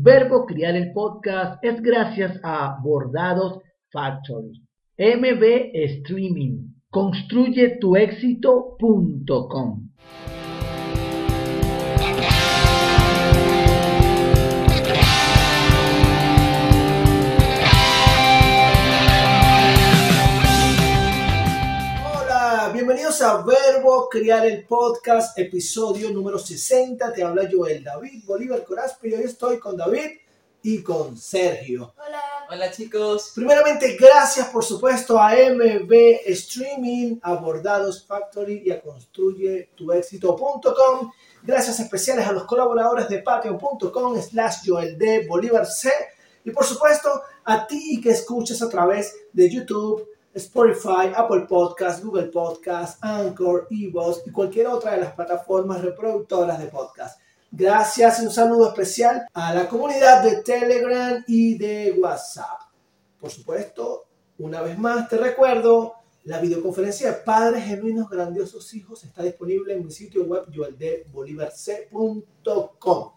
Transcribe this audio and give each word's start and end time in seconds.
Verbo 0.00 0.46
Criar 0.46 0.76
el 0.76 0.92
Podcast 0.92 1.58
es 1.64 1.82
gracias 1.82 2.38
a 2.44 2.78
Bordados 2.80 3.58
Factory. 3.90 4.62
MB 4.96 5.42
Streaming. 5.74 6.68
Construye 6.88 7.78
tu. 7.80 7.96
Bienvenidos 23.08 23.22
a 23.22 23.42
Verbo 23.42 24.08
Criar 24.10 24.44
el 24.44 24.66
Podcast, 24.66 25.38
episodio 25.38 26.10
número 26.10 26.38
60. 26.38 27.10
Te 27.14 27.22
habla 27.22 27.48
Joel 27.50 27.82
David 27.82 28.22
Bolívar 28.26 28.62
Corazpi 28.64 29.08
y 29.08 29.14
hoy 29.14 29.22
estoy 29.22 29.58
con 29.58 29.78
David 29.78 30.10
y 30.62 30.82
con 30.82 31.16
Sergio. 31.16 31.94
Hola. 31.96 32.20
Hola 32.50 32.70
chicos. 32.70 33.32
Primeramente, 33.34 33.96
gracias 33.98 34.48
por 34.48 34.62
supuesto 34.62 35.18
a 35.18 35.30
MB 35.30 35.90
Streaming, 36.26 37.18
a 37.22 37.36
Bordados 37.36 38.04
Factory 38.06 38.64
y 38.66 38.72
a 38.72 38.82
construyetuexito.com. 38.82 41.10
Gracias 41.44 41.80
especiales 41.80 42.26
a 42.26 42.32
los 42.32 42.44
colaboradores 42.44 43.08
de 43.08 43.22
patreon.com 43.22 44.20
slash 44.20 44.56
Joel 44.66 44.98
D. 44.98 45.26
Bolívar 45.26 45.64
C. 45.64 45.90
Y 46.44 46.50
por 46.50 46.66
supuesto 46.66 47.22
a 47.44 47.66
ti 47.66 48.02
que 48.02 48.10
escuchas 48.10 48.60
a 48.60 48.68
través 48.68 49.16
de 49.32 49.48
YouTube, 49.48 50.06
Spotify, 50.38 51.12
Apple 51.14 51.44
Podcast, 51.48 52.02
Google 52.02 52.28
Podcast, 52.28 52.98
Anchor, 53.02 53.66
Evox 53.70 54.22
y 54.26 54.30
cualquier 54.30 54.68
otra 54.68 54.92
de 54.92 55.00
las 55.00 55.12
plataformas 55.12 55.82
reproductoras 55.82 56.58
de 56.58 56.66
podcast. 56.66 57.20
Gracias 57.50 58.20
y 58.20 58.26
un 58.26 58.30
saludo 58.30 58.68
especial 58.68 59.26
a 59.32 59.54
la 59.54 59.66
comunidad 59.68 60.22
de 60.22 60.42
Telegram 60.42 61.24
y 61.26 61.56
de 61.58 61.96
WhatsApp. 61.98 62.60
Por 63.20 63.30
supuesto, 63.30 64.04
una 64.38 64.62
vez 64.62 64.78
más 64.78 65.08
te 65.08 65.16
recuerdo, 65.16 65.94
la 66.24 66.40
videoconferencia 66.40 67.10
de 67.10 67.16
Padres 67.18 67.64
Genuinos 67.64 68.08
Grandiosos 68.08 68.72
Hijos 68.74 69.02
está 69.02 69.24
disponible 69.24 69.74
en 69.74 69.84
mi 69.84 69.90
sitio 69.90 70.22
web 70.24 70.44
joeldebolivarc.com. 70.54 73.12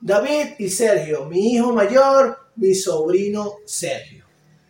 David 0.00 0.54
y 0.58 0.68
Sergio, 0.68 1.24
mi 1.24 1.54
hijo 1.54 1.72
mayor, 1.72 2.38
mi 2.54 2.72
sobrino 2.74 3.54
Sergio. 3.64 4.27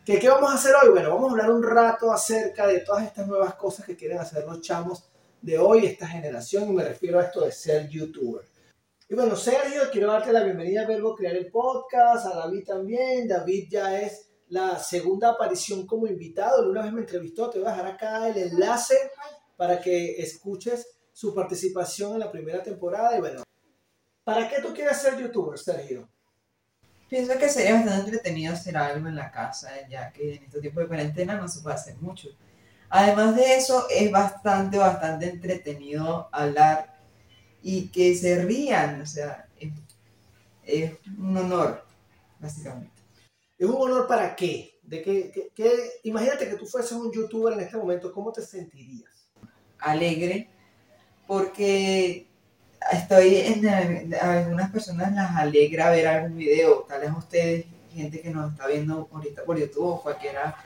¿Qué, 0.08 0.18
¿Qué 0.18 0.30
vamos 0.30 0.50
a 0.50 0.54
hacer 0.54 0.74
hoy? 0.82 0.88
Bueno, 0.88 1.10
vamos 1.10 1.28
a 1.28 1.32
hablar 1.32 1.50
un 1.50 1.62
rato 1.62 2.10
acerca 2.10 2.66
de 2.66 2.80
todas 2.80 3.04
estas 3.04 3.26
nuevas 3.26 3.56
cosas 3.56 3.84
que 3.84 3.94
quieren 3.94 4.16
hacer 4.16 4.42
los 4.46 4.62
chamos 4.62 5.04
de 5.42 5.58
hoy, 5.58 5.84
esta 5.84 6.06
generación, 6.06 6.70
y 6.70 6.72
me 6.72 6.82
refiero 6.82 7.18
a 7.18 7.24
esto 7.24 7.44
de 7.44 7.52
ser 7.52 7.90
youtuber. 7.90 8.42
Y 9.06 9.14
bueno, 9.14 9.36
Sergio, 9.36 9.82
quiero 9.92 10.10
darte 10.10 10.32
la 10.32 10.44
bienvenida 10.44 10.84
a 10.84 10.86
Verbo 10.86 11.14
Crear 11.14 11.36
el 11.36 11.50
Podcast, 11.50 12.24
a 12.24 12.36
David 12.38 12.64
también. 12.64 13.28
David 13.28 13.68
ya 13.68 14.00
es 14.00 14.30
la 14.48 14.78
segunda 14.78 15.32
aparición 15.32 15.86
como 15.86 16.06
invitado. 16.06 16.70
Una 16.70 16.84
vez 16.84 16.92
me 16.94 17.02
entrevistó, 17.02 17.50
te 17.50 17.58
voy 17.58 17.68
a 17.68 17.72
dejar 17.72 17.88
acá 17.88 18.28
el 18.30 18.38
enlace 18.38 18.96
para 19.58 19.78
que 19.78 20.22
escuches 20.22 20.88
su 21.12 21.34
participación 21.34 22.14
en 22.14 22.20
la 22.20 22.32
primera 22.32 22.62
temporada. 22.62 23.14
Y 23.14 23.20
bueno, 23.20 23.42
¿para 24.24 24.48
qué 24.48 24.62
tú 24.62 24.72
quieres 24.72 24.96
ser 24.96 25.18
youtuber, 25.18 25.58
Sergio? 25.58 26.08
Pienso 27.08 27.38
que 27.38 27.48
sería 27.48 27.74
bastante 27.74 28.00
entretenido 28.10 28.52
hacer 28.54 28.76
algo 28.76 29.08
en 29.08 29.16
la 29.16 29.30
casa, 29.30 29.70
ya 29.88 30.12
que 30.12 30.34
en 30.36 30.44
este 30.44 30.60
tiempo 30.60 30.80
de 30.80 30.88
cuarentena 30.88 31.36
no 31.36 31.48
se 31.48 31.60
puede 31.60 31.76
hacer 31.76 31.96
mucho. 32.00 32.28
Además 32.90 33.36
de 33.36 33.56
eso, 33.56 33.86
es 33.90 34.10
bastante, 34.10 34.78
bastante 34.78 35.28
entretenido 35.30 36.28
hablar 36.32 36.98
y 37.62 37.88
que 37.90 38.14
se 38.16 38.44
rían, 38.44 39.02
o 39.02 39.06
sea, 39.06 39.48
es, 39.60 39.72
es 40.64 40.92
un 41.18 41.36
honor, 41.36 41.84
básicamente. 42.40 43.02
¿Es 43.58 43.68
un 43.68 43.76
honor 43.76 44.06
para 44.08 44.36
qué? 44.36 44.78
De 44.82 45.02
que, 45.02 45.30
que- 45.32 45.50
que- 45.54 45.90
imagínate 46.04 46.48
que 46.48 46.56
tú 46.56 46.66
fueses 46.66 46.92
un 46.92 47.12
youtuber 47.12 47.54
en 47.54 47.60
este 47.60 47.76
momento, 47.78 48.12
¿cómo 48.12 48.32
te 48.32 48.42
sentirías? 48.42 49.30
Alegre, 49.80 50.50
porque 51.26 52.27
estoy 52.92 53.36
en, 53.36 54.14
a 54.14 54.32
algunas 54.38 54.70
personas 54.70 55.12
las 55.14 55.36
alegra 55.36 55.90
ver 55.90 56.06
algún 56.06 56.36
video, 56.36 56.84
tal 56.88 57.00
vez 57.00 57.10
ustedes, 57.16 57.66
gente 57.92 58.20
que 58.20 58.30
nos 58.30 58.52
está 58.52 58.66
viendo 58.66 59.08
ahorita 59.12 59.44
por 59.44 59.58
YouTube 59.58 59.86
o 59.86 60.02
cualquiera 60.02 60.56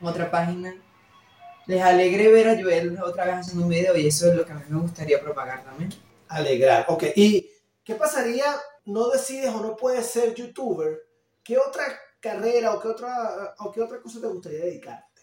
otra 0.00 0.30
página, 0.30 0.74
les 1.66 1.82
alegre 1.82 2.28
ver 2.28 2.48
a 2.48 2.60
Joel 2.60 2.98
otra 3.02 3.24
vez 3.24 3.34
haciendo 3.34 3.64
un 3.64 3.70
video 3.70 3.96
y 3.96 4.06
eso 4.06 4.28
es 4.30 4.36
lo 4.36 4.44
que 4.44 4.52
a 4.52 4.56
mí 4.56 4.62
me 4.68 4.80
gustaría 4.80 5.20
propagar 5.20 5.62
también. 5.64 5.92
Alegrar, 6.28 6.86
ok. 6.88 7.04
¿Y 7.14 7.50
qué 7.84 7.94
pasaría? 7.94 8.44
No 8.84 9.10
decides 9.10 9.50
o 9.50 9.60
no 9.60 9.76
puedes 9.76 10.06
ser 10.06 10.34
youtuber. 10.34 11.02
¿Qué 11.44 11.58
otra 11.58 11.84
carrera 12.20 12.74
o 12.74 12.80
qué 12.80 12.88
otra, 12.88 13.54
o 13.58 13.70
qué 13.70 13.80
otra 13.80 14.00
cosa 14.00 14.20
te 14.20 14.26
gustaría 14.26 14.64
dedicarte? 14.64 15.22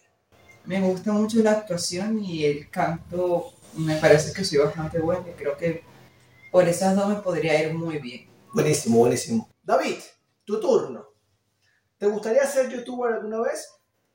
Me 0.66 0.80
gusta 0.82 1.12
mucho 1.12 1.42
la 1.42 1.52
actuación 1.52 2.24
y 2.24 2.46
el 2.46 2.70
canto, 2.70 3.54
me 3.76 3.96
parece 3.96 4.34
que 4.34 4.46
soy 4.46 4.60
bastante 4.60 5.00
bueno 5.00 5.26
y 5.28 5.32
creo 5.32 5.58
que 5.58 5.84
por 6.52 6.68
esas 6.68 6.96
dos 6.96 7.08
me 7.10 7.16
podría 7.16 7.62
ir 7.64 7.74
muy 7.74 8.00
bien. 8.00 8.30
Buenísimo, 8.54 9.00
buenísimo. 9.00 9.50
David, 9.64 9.98
tu 10.44 10.60
turno. 10.60 11.08
¿Te 11.98 12.08
gustaría 12.08 12.46
ser 12.46 12.70
youtuber 12.70 13.14
alguna 13.14 13.42
vez? 13.42 13.70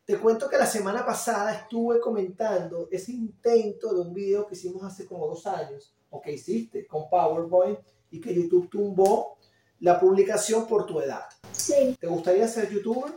Te 0.05 0.19
cuento 0.19 0.49
que 0.49 0.59
la 0.59 0.67
semana 0.67 1.05
pasada 1.07 1.55
estuve 1.55 2.01
comentando 2.01 2.89
ese 2.91 3.13
intento 3.13 3.95
de 3.95 4.01
un 4.01 4.13
video 4.13 4.47
que 4.47 4.55
hicimos 4.55 4.83
hace 4.83 5.07
como 5.07 5.27
dos 5.29 5.47
años, 5.47 5.95
o 6.11 6.21
que 6.21 6.33
hiciste 6.33 6.87
con 6.87 7.09
PowerPoint, 7.09 7.79
y 8.11 8.21
que 8.21 8.35
YouTube 8.35 8.69
tumbó 8.69 9.39
la 9.81 9.99
publicación 9.99 10.67
por 10.67 10.87
tu 10.87 11.01
edad. 11.01 11.25
Sí. 11.53 11.97
¿Te 11.99 12.07
gustaría 12.07 12.47
ser 12.49 12.71
youtuber? 12.71 13.13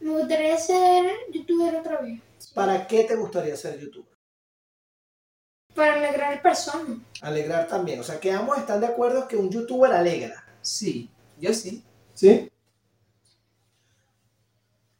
Me 0.00 0.10
gustaría 0.10 0.56
ser 0.56 1.10
youtuber 1.32 1.76
otra 1.76 2.00
vez. 2.00 2.20
Sí. 2.38 2.54
¿Para 2.54 2.86
qué 2.86 3.04
te 3.04 3.16
gustaría 3.16 3.56
ser 3.56 3.78
youtuber? 3.78 4.15
Para 5.76 5.92
alegrar 5.94 6.42
personas. 6.42 6.98
Alegrar 7.20 7.68
también. 7.68 8.00
O 8.00 8.02
sea, 8.02 8.18
que 8.18 8.32
ambos 8.32 8.56
están 8.58 8.80
de 8.80 8.86
acuerdo 8.86 9.28
que 9.28 9.36
un 9.36 9.50
youtuber 9.50 9.92
alegra. 9.92 10.42
Sí, 10.62 11.10
yo 11.38 11.52
sí. 11.52 11.84
¿Sí? 12.14 12.50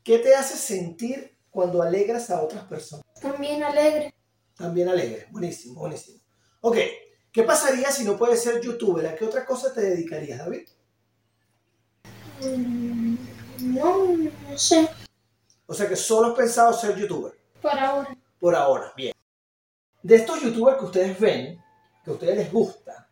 ¿Qué 0.04 0.18
te 0.18 0.34
hace 0.34 0.56
sentir 0.56 1.36
cuando 1.50 1.82
alegras 1.82 2.30
a 2.30 2.42
otras 2.42 2.64
personas? 2.64 3.04
También 3.20 3.62
alegre. 3.64 4.14
También 4.56 4.88
alegre. 4.88 5.26
Buenísimo, 5.30 5.80
buenísimo. 5.80 6.20
Ok, 6.60 6.76
¿qué 7.32 7.42
pasaría 7.42 7.90
si 7.90 8.04
no 8.04 8.16
puedes 8.16 8.42
ser 8.42 8.60
youtuber? 8.60 9.06
¿A 9.06 9.14
qué 9.16 9.24
otra 9.24 9.44
cosa 9.46 9.72
te 9.72 9.80
dedicarías, 9.80 10.38
David? 10.38 10.68
Mm, 12.42 13.16
No, 13.74 14.06
no 14.16 14.58
sé. 14.58 14.88
O 15.66 15.74
sea 15.74 15.88
que 15.88 15.96
solo 15.96 16.28
has 16.28 16.34
pensado 16.34 16.72
ser 16.74 16.94
youtuber. 16.96 17.32
Por 17.62 17.78
ahora. 17.78 18.16
Por 18.38 18.54
ahora, 18.54 18.92
bien. 18.96 19.15
De 20.06 20.14
estos 20.14 20.40
youtubers 20.40 20.78
que 20.78 20.84
ustedes 20.84 21.18
ven, 21.18 21.60
que 22.04 22.10
a 22.12 22.12
ustedes 22.12 22.36
les 22.36 22.52
gusta, 22.52 23.08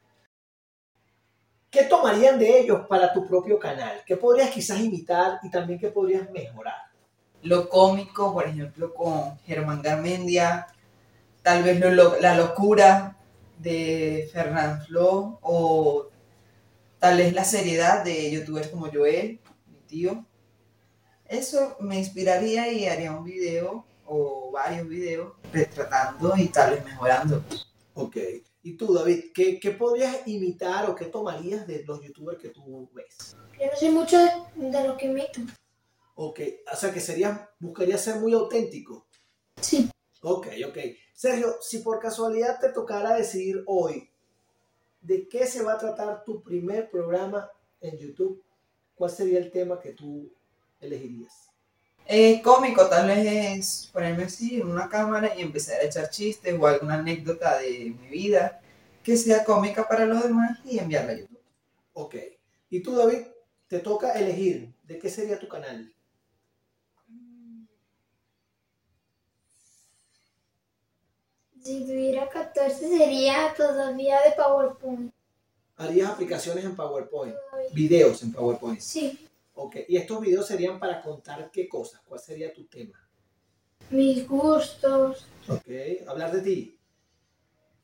¿qué 1.69 1.83
tomarían 1.83 2.39
de 2.39 2.61
ellos 2.61 2.87
para 2.89 3.13
tu 3.13 3.27
propio 3.27 3.59
canal? 3.59 4.03
¿Qué 4.07 4.17
podrías 4.17 4.51
quizás 4.51 4.79
imitar 4.79 5.41
y 5.43 5.51
también 5.51 5.81
qué 5.81 5.89
podrías 5.89 6.31
mejorar? 6.31 6.77
Lo 7.43 7.69
cómico, 7.69 8.33
por 8.33 8.47
ejemplo, 8.47 8.95
con 8.95 9.37
Germán 9.39 9.83
Garmendia, 9.83 10.69
tal 11.43 11.65
vez 11.65 11.81
la 11.81 12.37
locura 12.37 13.17
de 13.59 14.31
Fernán 14.33 14.85
Flo 14.85 15.41
o 15.43 16.11
tal 17.01 17.17
vez 17.17 17.33
la 17.33 17.43
seriedad 17.43 18.05
de 18.05 18.31
youtubers 18.31 18.69
como 18.69 18.87
Joel, 18.87 19.41
mi 19.67 19.81
tío. 19.89 20.25
Eso 21.27 21.77
me 21.81 21.99
inspiraría 21.99 22.71
y 22.71 22.87
haría 22.87 23.11
un 23.11 23.25
video 23.25 23.85
o 24.07 24.51
varios 24.51 24.89
videos 24.89 25.35
retratando 25.53 26.37
y 26.37 26.49
tal 26.49 26.75
vez 26.75 26.85
mejorando. 26.85 27.43
Ok. 27.95 28.17
Y 28.63 28.77
tú, 28.77 28.95
David, 28.95 29.33
¿qué, 29.35 29.61
qué 29.61 29.73
podrías 29.73 30.27
imitar 30.27 30.89
o 30.89 30.95
qué 30.95 31.07
tomarías 31.07 31.67
de 31.67 31.85
los 31.85 32.01
youtubers 32.03 32.39
que 32.39 32.49
tú 32.49 32.89
ves? 32.93 33.37
Yo 33.61 33.67
no 33.67 33.77
sé 33.77 33.91
mucho 33.91 34.19
de, 34.19 34.31
de 34.71 34.89
lo 34.89 34.97
que 34.97 35.07
imitan. 35.07 35.53
Ok. 36.15 36.41
O 36.73 36.77
sea 36.77 36.93
que 36.93 37.01
serías, 37.01 37.41
buscarías 37.59 38.01
ser 38.01 38.17
muy 38.17 38.33
auténtico. 38.33 39.07
Sí. 39.61 39.91
Ok, 40.23 40.49
ok. 40.67 40.79
Sergio, 41.13 41.57
si 41.61 41.79
por 41.79 42.01
casualidad 42.01 42.59
te 42.59 42.71
tocara 42.71 43.15
decidir 43.15 43.63
hoy 43.67 44.11
de 45.01 45.29
qué 45.29 45.47
se 45.47 45.63
va 45.63 45.75
a 45.75 45.79
tratar 45.79 46.25
tu 46.25 46.43
primer 46.43 46.91
programa 46.91 47.51
en 47.81 47.99
YouTube, 47.99 48.43
¿cuál 48.95 49.11
sería 49.11 49.39
el 49.39 49.51
tema 49.51 49.79
que 49.79 49.93
tú 49.93 50.33
elegirías? 50.81 51.51
Eh, 52.07 52.43
cómico 52.43 52.87
tal 52.87 53.07
vez 53.09 53.27
es 53.27 53.91
ponerme 53.93 54.25
así 54.25 54.61
en 54.61 54.69
una 54.69 54.89
cámara 54.89 55.35
y 55.35 55.41
empezar 55.41 55.81
a 55.81 55.85
echar 55.85 56.11
chistes 56.11 56.55
o 56.59 56.67
alguna 56.67 56.95
anécdota 56.95 57.59
de 57.59 57.95
mi 57.99 58.09
vida 58.09 58.61
que 59.03 59.17
sea 59.17 59.45
cómica 59.45 59.89
para 59.89 60.05
los 60.05 60.23
demás 60.23 60.59
y 60.65 60.79
enviarla 60.79 61.13
a 61.13 61.17
YouTube. 61.17 61.41
Ok. 61.95 62.15
Y 62.69 62.81
tú, 62.81 62.95
David, 62.97 63.27
te 63.69 63.79
toca 63.79 64.13
elegir 64.13 64.75
de 64.83 64.99
qué 64.99 65.09
sería 65.09 65.39
tu 65.39 65.49
canal. 65.49 65.91
Si 71.63 71.81
tuviera 71.81 72.29
14 72.29 72.89
sería 72.89 73.55
todavía 73.57 74.21
de 74.21 74.33
PowerPoint. 74.33 75.13
Harías 75.77 76.11
aplicaciones 76.11 76.65
en 76.65 76.77
PowerPoint, 76.77 77.35
videos 77.73 78.23
en 78.23 78.33
PowerPoint. 78.33 78.79
Sí, 78.81 79.24
Ok, 79.55 79.77
y 79.89 79.97
estos 79.97 80.21
videos 80.21 80.47
serían 80.47 80.79
para 80.79 81.01
contar 81.01 81.51
qué 81.53 81.69
cosas, 81.69 82.03
cuál 82.07 82.21
sería 82.21 82.53
tu 82.53 82.67
tema. 82.67 82.99
mis 83.91 84.27
gustos. 84.27 85.27
Ok, 85.49 85.69
hablar 86.09 86.33
de 86.33 86.41
ti. 86.41 86.79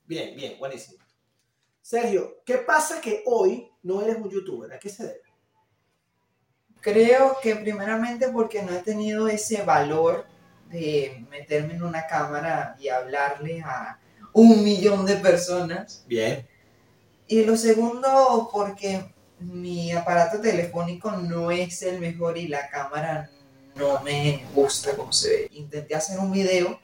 Bien, 0.06 0.34
bien, 0.34 0.58
buenísimo. 0.58 0.98
Sergio, 1.80 2.42
¿qué 2.44 2.58
pasa 2.58 3.00
que 3.00 3.22
hoy 3.26 3.70
no 3.82 4.02
eres 4.02 4.16
un 4.16 4.28
youtuber? 4.28 4.72
¿A 4.72 4.78
qué 4.78 4.88
se 4.88 5.04
debe? 5.04 5.22
Creo 6.80 7.36
que 7.42 7.56
primeramente 7.56 8.28
porque 8.28 8.62
no 8.62 8.72
he 8.72 8.78
tenido 8.78 9.28
ese 9.28 9.62
valor 9.62 10.26
de 10.68 11.24
meterme 11.30 11.74
en 11.74 11.82
una 11.82 12.06
cámara 12.06 12.76
y 12.78 12.88
hablarle 12.88 13.60
a 13.60 13.98
un 14.32 14.64
millón 14.64 15.04
de 15.04 15.16
personas. 15.16 16.04
Bien. 16.06 16.48
Y 17.26 17.44
lo 17.44 17.56
segundo 17.56 18.48
porque 18.52 19.14
mi 19.40 19.92
aparato 19.92 20.40
telefónico 20.40 21.10
no 21.12 21.50
es 21.50 21.82
el 21.82 21.98
mejor 21.98 22.36
y 22.38 22.48
la 22.48 22.68
cámara 22.68 23.30
no 23.74 24.00
me 24.02 24.44
gusta 24.54 24.96
cómo 24.96 25.12
se 25.12 25.28
ve. 25.28 25.48
Intenté 25.52 25.94
hacer 25.94 26.18
un 26.18 26.32
video, 26.32 26.80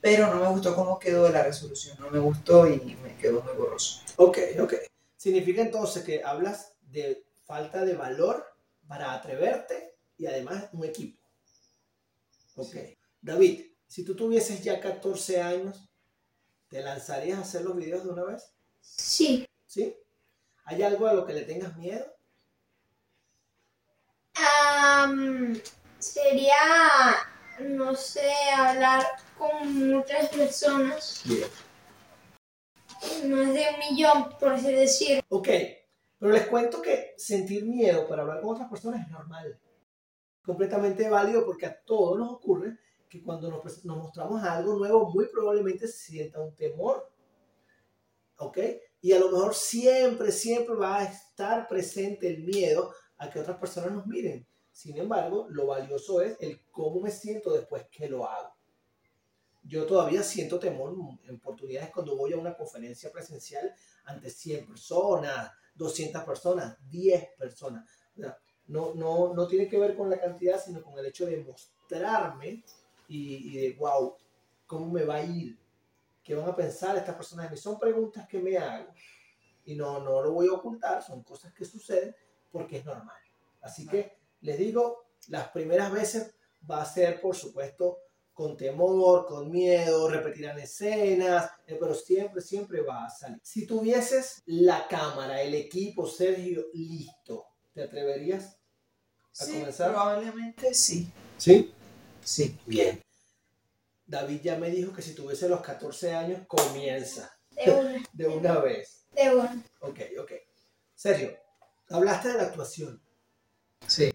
pero 0.00 0.32
no 0.32 0.40
me 0.40 0.48
gustó 0.48 0.74
cómo 0.74 0.98
quedó 0.98 1.28
la 1.28 1.42
resolución. 1.42 1.96
No 1.98 2.10
me 2.10 2.18
gustó 2.18 2.66
y 2.66 2.96
me 3.02 3.16
quedó 3.16 3.42
muy 3.42 3.54
borroso. 3.54 4.02
Ok, 4.16 4.38
ok. 4.60 4.74
Significa 5.16 5.62
entonces 5.62 6.04
que 6.04 6.22
hablas 6.24 6.74
de 6.82 7.24
falta 7.44 7.84
de 7.84 7.94
valor 7.94 8.44
para 8.86 9.12
atreverte 9.12 9.96
y 10.16 10.26
además 10.26 10.68
un 10.72 10.84
equipo. 10.84 11.20
Ok. 12.56 12.76
David, 13.20 13.66
si 13.86 14.04
tú 14.04 14.14
tuvieses 14.14 14.62
ya 14.62 14.80
14 14.80 15.42
años, 15.42 15.88
¿te 16.68 16.82
lanzarías 16.82 17.38
a 17.38 17.42
hacer 17.42 17.62
los 17.62 17.76
videos 17.76 18.04
de 18.04 18.10
una 18.10 18.24
vez? 18.24 18.52
Sí. 18.80 19.46
¿Sí? 19.66 19.96
¿Hay 20.64 20.82
algo 20.82 21.06
a 21.06 21.14
lo 21.14 21.26
que 21.26 21.32
le 21.32 21.42
tengas 21.42 21.76
miedo? 21.76 22.04
Am, 24.34 25.60
sería, 25.98 26.56
no 27.60 27.94
sé, 27.94 28.30
hablar 28.56 29.04
con 29.36 29.90
muchas 29.90 30.28
personas. 30.28 31.22
Bien. 31.24 31.48
Más 33.30 33.54
de 33.54 33.66
un 33.72 33.78
millón, 33.78 34.38
por 34.38 34.52
así 34.52 34.72
decir. 34.72 35.22
Ok, 35.28 35.48
pero 36.18 36.32
les 36.32 36.46
cuento 36.46 36.82
que 36.82 37.14
sentir 37.16 37.64
miedo 37.64 38.06
para 38.06 38.22
hablar 38.22 38.40
con 38.40 38.54
otras 38.54 38.68
personas 38.68 39.06
es 39.06 39.10
normal. 39.10 39.58
Completamente 40.42 41.08
válido 41.08 41.44
porque 41.44 41.66
a 41.66 41.80
todos 41.82 42.18
nos 42.18 42.30
ocurre 42.30 42.78
que 43.08 43.22
cuando 43.22 43.50
nos, 43.50 43.84
mostramos 43.84 44.42
algo 44.44 44.76
nuevo, 44.76 45.10
muy 45.10 45.26
probablemente 45.26 45.88
se 45.88 46.12
sienta 46.12 46.40
un 46.40 46.54
temor. 46.54 47.09
¿Ok? 48.40 48.58
Y 49.02 49.12
a 49.12 49.18
lo 49.18 49.30
mejor 49.30 49.54
siempre, 49.54 50.32
siempre 50.32 50.74
va 50.74 50.98
a 50.98 51.04
estar 51.04 51.68
presente 51.68 52.26
el 52.26 52.42
miedo 52.42 52.92
a 53.18 53.28
que 53.30 53.38
otras 53.38 53.58
personas 53.58 53.92
nos 53.92 54.06
miren. 54.06 54.46
Sin 54.72 54.96
embargo, 54.96 55.46
lo 55.50 55.66
valioso 55.66 56.22
es 56.22 56.38
el 56.40 56.62
cómo 56.70 57.00
me 57.00 57.10
siento 57.10 57.52
después 57.52 57.84
que 57.90 58.08
lo 58.08 58.26
hago. 58.26 58.54
Yo 59.62 59.84
todavía 59.84 60.22
siento 60.22 60.58
temor 60.58 60.94
en 61.24 61.36
oportunidades 61.36 61.90
cuando 61.90 62.16
voy 62.16 62.32
a 62.32 62.38
una 62.38 62.56
conferencia 62.56 63.12
presencial 63.12 63.74
ante 64.04 64.30
100 64.30 64.66
personas, 64.66 65.52
200 65.74 66.24
personas, 66.24 66.78
10 66.88 67.28
personas. 67.38 67.86
No, 68.68 68.94
no, 68.94 69.34
no 69.34 69.46
tiene 69.48 69.68
que 69.68 69.78
ver 69.78 69.94
con 69.96 70.08
la 70.08 70.18
cantidad, 70.18 70.58
sino 70.64 70.82
con 70.82 70.98
el 70.98 71.04
hecho 71.04 71.26
de 71.26 71.44
mostrarme 71.44 72.64
y 73.06 73.52
de, 73.54 73.76
wow, 73.78 74.14
¿cómo 74.66 74.90
me 74.90 75.04
va 75.04 75.16
a 75.16 75.24
ir? 75.24 75.58
¿Qué 76.30 76.36
van 76.36 76.48
a 76.48 76.54
pensar 76.54 76.96
estas 76.96 77.16
personas 77.16 77.46
de 77.46 77.56
mí? 77.56 77.60
Son 77.60 77.76
preguntas 77.76 78.28
que 78.28 78.38
me 78.38 78.56
hago 78.56 78.94
y 79.64 79.74
no, 79.74 79.98
no 79.98 80.22
lo 80.22 80.30
voy 80.30 80.46
a 80.46 80.52
ocultar, 80.52 81.02
son 81.02 81.24
cosas 81.24 81.52
que 81.52 81.64
suceden 81.64 82.14
porque 82.52 82.76
es 82.76 82.84
normal. 82.84 83.18
Así 83.60 83.84
que 83.84 84.16
les 84.42 84.56
digo, 84.56 85.06
las 85.26 85.48
primeras 85.48 85.90
veces 85.90 86.32
va 86.70 86.82
a 86.82 86.84
ser, 86.84 87.20
por 87.20 87.34
supuesto, 87.34 87.98
con 88.32 88.56
temor, 88.56 89.26
con 89.26 89.50
miedo, 89.50 90.08
repetirán 90.08 90.56
escenas, 90.60 91.50
eh, 91.66 91.76
pero 91.80 91.94
siempre, 91.94 92.40
siempre 92.40 92.80
va 92.80 93.06
a 93.06 93.10
salir. 93.10 93.40
Si 93.42 93.66
tuvieses 93.66 94.40
la 94.46 94.86
cámara, 94.86 95.42
el 95.42 95.54
equipo, 95.54 96.06
Sergio, 96.06 96.66
listo, 96.74 97.44
¿te 97.74 97.82
atreverías? 97.82 98.56
¿A 99.40 99.44
Sí, 99.46 99.54
comenzar? 99.54 99.90
probablemente 99.90 100.74
sí. 100.74 101.10
Sí. 101.36 101.74
Sí. 102.22 102.56
Bien. 102.66 103.02
David 104.10 104.40
ya 104.42 104.58
me 104.58 104.70
dijo 104.70 104.92
que 104.92 105.02
si 105.02 105.14
tuviese 105.14 105.48
los 105.48 105.60
14 105.60 106.12
años, 106.12 106.40
comienza 106.48 107.32
De 107.50 107.70
una. 107.70 108.02
de 108.12 108.26
una 108.26 108.58
vez. 108.58 109.06
De 109.14 109.32
una. 109.32 109.64
Ok, 109.80 110.00
ok. 110.20 110.32
Sergio, 110.96 111.36
hablaste 111.88 112.30
de 112.30 112.34
la 112.34 112.42
actuación. 112.42 113.00
Sí. 113.86 114.12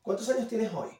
¿Cuántos 0.00 0.28
años 0.30 0.48
tienes 0.48 0.72
hoy? 0.72 0.90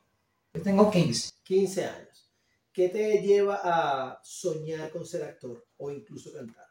Yo 0.52 0.62
tengo 0.62 0.90
15. 0.90 1.32
15 1.42 1.84
años. 1.86 2.32
¿Qué 2.70 2.90
te 2.90 3.22
lleva 3.22 3.60
a 3.64 4.20
soñar 4.22 4.90
con 4.90 5.06
ser 5.06 5.24
actor 5.24 5.66
o 5.78 5.90
incluso 5.90 6.30
cantar? 6.32 6.66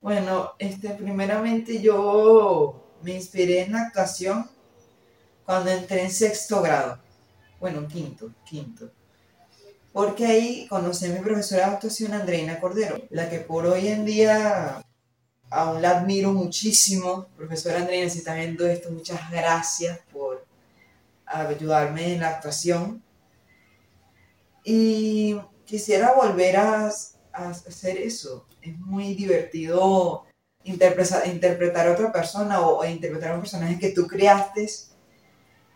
Bueno, 0.00 0.52
este, 0.58 0.90
primeramente 0.90 1.80
yo 1.80 2.98
me 3.02 3.14
inspiré 3.14 3.62
en 3.62 3.72
la 3.72 3.86
actuación 3.86 4.50
cuando 5.46 5.70
entré 5.70 6.02
en 6.02 6.10
sexto 6.10 6.60
grado. 6.60 7.00
Bueno, 7.58 7.86
quinto, 7.88 8.34
quinto. 8.44 8.92
Porque 9.92 10.26
ahí 10.26 10.66
conocí 10.68 11.06
a 11.06 11.08
mi 11.08 11.18
profesora 11.18 11.66
de 11.66 11.72
actuación, 11.74 12.14
Andreina 12.14 12.60
Cordero, 12.60 12.96
la 13.10 13.28
que 13.28 13.40
por 13.40 13.66
hoy 13.66 13.88
en 13.88 14.04
día 14.04 14.82
aún 15.50 15.82
la 15.82 15.98
admiro 15.98 16.32
muchísimo. 16.32 17.26
Profesora 17.36 17.78
Andreina, 17.78 18.08
si 18.08 18.18
está 18.18 18.34
viendo 18.34 18.66
esto, 18.66 18.90
muchas 18.90 19.30
gracias 19.30 19.98
por 20.12 20.46
ayudarme 21.26 22.14
en 22.14 22.20
la 22.20 22.28
actuación. 22.28 23.02
Y 24.64 25.40
quisiera 25.64 26.12
volver 26.12 26.56
a, 26.56 26.86
hacer 27.32 27.96
eso. 27.98 28.46
Es 28.62 28.78
muy 28.78 29.14
divertido 29.14 30.24
interpreta- 30.64 31.26
interpretar 31.26 31.88
a 31.88 31.92
otra 31.92 32.12
persona 32.12 32.60
o, 32.60 32.78
o 32.78 32.84
interpretar 32.84 33.32
a 33.32 33.34
un 33.34 33.40
personaje 33.40 33.78
que 33.78 33.90
tú 33.90 34.06
creaste 34.06 34.68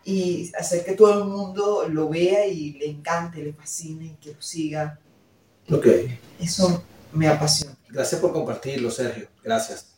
y 0.07 0.51
hacer 0.55 0.85
que 0.85 0.93
todo 0.93 1.17
el 1.17 1.25
mundo 1.27 1.89
lo 1.89 2.07
vea 2.07 2.45
y 2.45 2.73
le 2.73 2.85
encante, 2.85 3.43
le 3.43 3.53
fascine 3.53 4.05
y 4.05 4.15
que 4.17 4.33
lo 4.33 4.41
siga. 4.41 4.99
Ok. 5.71 5.87
Eso 6.39 6.83
me 7.11 7.27
apasiona. 7.27 7.75
Gracias 7.89 8.21
por 8.21 8.31
compartirlo, 8.31 8.91
Sergio. 8.91 9.27
Gracias. 9.43 9.95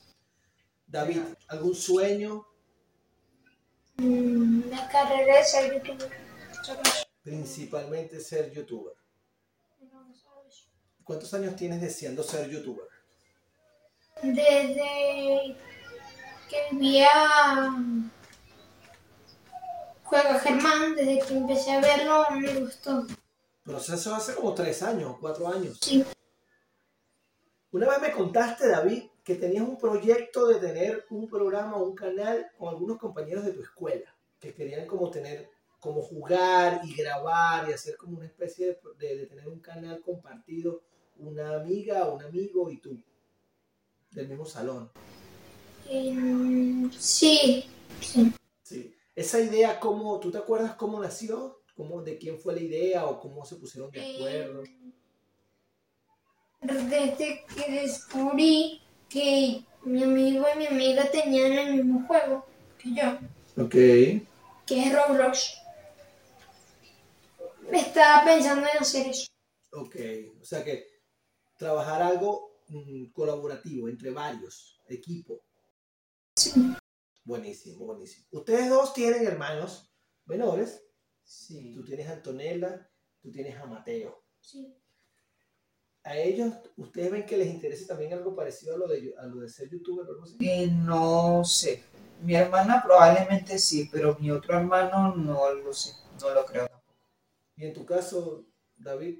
David, 0.87 1.19
¿algún 1.49 1.75
sueño? 1.75 2.47
Mm, 3.97 4.69
La 4.69 4.87
carrera 4.87 5.39
de 5.39 5.43
ser 5.43 5.73
youtuber. 5.73 6.09
Principalmente 7.21 8.21
ser 8.21 8.49
youtuber. 8.53 8.93
¿Cuántos 11.03 11.33
años 11.33 11.55
tienes 11.57 11.81
deseando 11.81 12.23
ser 12.23 12.49
youtuber? 12.49 12.85
Desde 14.23 15.57
que 16.49 16.57
vivía 16.71 17.09
Juega 20.07 20.39
Germán, 20.39 20.95
desde 20.95 21.19
que 21.19 21.33
empecé 21.37 21.71
a 21.73 21.81
verlo 21.81 22.23
me 22.39 22.53
gustó. 22.61 23.05
Proceso 23.63 24.15
hace 24.15 24.35
como 24.35 24.53
tres 24.53 24.81
años, 24.81 25.17
cuatro 25.19 25.47
años. 25.49 25.77
Sí. 25.81 26.03
Una 27.71 27.89
vez 27.89 28.01
me 28.01 28.11
contaste, 28.13 28.69
David, 28.69 29.03
que 29.23 29.35
tenías 29.35 29.67
un 29.67 29.77
proyecto 29.77 30.47
de 30.47 30.55
tener 30.55 31.05
un 31.09 31.27
programa 31.27 31.75
o 31.75 31.83
un 31.83 31.93
canal 31.95 32.47
con 32.57 32.69
algunos 32.69 32.97
compañeros 32.97 33.43
de 33.43 33.51
tu 33.51 33.61
escuela, 33.61 34.15
que 34.39 34.53
querían 34.53 34.87
como 34.87 35.09
tener, 35.11 35.49
como 35.81 36.01
jugar 36.01 36.79
y 36.85 36.95
grabar 36.95 37.69
y 37.69 37.73
hacer 37.73 37.97
como 37.97 38.15
una 38.17 38.25
especie 38.27 38.67
de, 38.67 38.79
de- 39.07 39.17
de 39.17 39.25
tener 39.27 39.49
un 39.49 39.59
canal 39.59 39.99
compartido, 40.01 40.81
una 41.17 41.55
amiga, 41.57 42.07
un 42.07 42.23
amigo 42.23 42.69
y 42.69 42.77
tú, 42.77 42.97
del 44.11 44.29
mismo 44.29 44.45
salón. 44.45 44.89
Sí, 46.97 47.65
sí. 47.99 48.33
Sí. 48.63 48.93
Esa 49.17 49.39
idea, 49.39 49.79
¿cómo, 49.79 50.19
¿tú 50.19 50.29
te 50.29 50.37
acuerdas 50.37 50.75
cómo 50.75 50.99
nació? 50.99 51.63
¿Cómo, 51.75 52.03
¿De 52.03 52.19
quién 52.19 52.37
fue 52.37 52.53
la 52.53 52.61
idea 52.61 53.07
o 53.07 53.19
cómo 53.19 53.43
se 53.45 53.55
pusieron 53.55 53.89
de 53.89 54.15
acuerdo? 54.15 54.63
Em, 54.63 54.91
Desde 56.61 57.43
que 57.55 57.71
descubrí 57.81 58.79
que 59.09 59.63
mi 59.81 60.03
amigo 60.03 60.45
y 60.53 60.57
mi 60.59 60.67
amiga 60.67 61.09
tenían 61.09 61.51
el 61.53 61.75
mismo 61.77 62.05
juego 62.05 62.45
que 62.77 62.93
yo, 62.93 63.17
Ok. 63.59 63.71
que 63.71 64.83
es 64.85 64.93
Roblox, 64.93 65.63
estaba 67.71 68.23
pensando 68.23 68.67
en 68.71 68.77
hacer 68.77 69.07
eso. 69.07 69.31
Ok, 69.71 69.95
o 70.39 70.45
sea 70.45 70.63
que 70.63 70.85
trabajar 71.57 72.03
algo 72.03 72.51
mm, 72.67 73.05
colaborativo 73.13 73.89
entre 73.89 74.11
varios, 74.11 74.79
equipo. 74.87 75.41
Sí. 76.35 76.51
Buenísimo, 77.27 77.85
buenísimo. 77.85 78.25
Ustedes 78.31 78.69
dos 78.69 78.93
tienen 78.93 79.27
hermanos 79.27 79.91
menores. 80.25 80.81
Sí. 81.23 81.73
Tú 81.75 81.83
tienes 81.83 82.07
a 82.07 82.13
Antonella, 82.13 82.89
tú 83.21 83.29
tienes 83.29 83.57
a 83.59 83.65
Mateo. 83.65 84.23
Sí. 84.39 84.73
a 86.03 86.15
ellos, 86.17 86.53
¿ustedes 86.77 87.11
ven 87.11 87.25
que 87.25 87.35
les 87.35 87.47
interese 87.49 87.85
también 87.85 88.13
algo 88.13 88.33
parecido 88.33 88.75
a 88.75 88.77
lo 88.77 88.87
de, 88.87 89.13
a 89.19 89.25
lo 89.25 89.41
de 89.41 89.49
ser 89.49 89.69
youtuber 89.69 90.07
o 90.07 90.11
algo 90.11 90.23
así? 90.23 90.37
Eh, 90.39 90.69
no 90.71 91.43
sé. 91.43 91.83
Mi 92.21 92.33
hermana 92.35 92.81
probablemente 92.81 93.59
sí, 93.59 93.89
pero 93.91 94.15
mi 94.21 94.31
otro 94.31 94.57
hermano 94.57 95.13
no 95.13 95.53
lo 95.53 95.73
sé. 95.73 95.91
No 96.21 96.29
lo 96.33 96.45
creo 96.45 96.67
tampoco. 96.69 96.95
Y 97.57 97.65
en 97.65 97.73
tu 97.73 97.85
caso, 97.85 98.45
David, 98.77 99.19